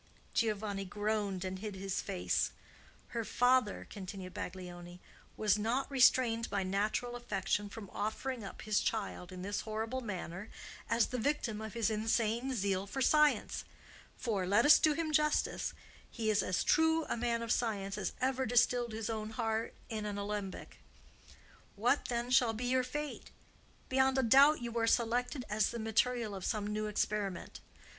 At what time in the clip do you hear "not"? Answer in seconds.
5.59-5.91